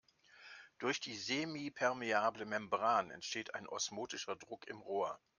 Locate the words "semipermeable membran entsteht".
1.15-3.53